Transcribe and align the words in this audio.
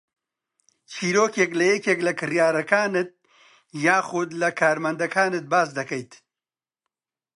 چیرۆکێک 0.91 1.51
لە 1.59 1.65
یەکێک 1.73 1.99
لە 2.07 2.11
کڕیارەکانت 2.19 3.09
یاخوود 3.85 4.29
لە 4.41 4.49
کارمەندەکانت 4.59 5.45
باس 5.51 5.69
دەکەیت 5.79 6.11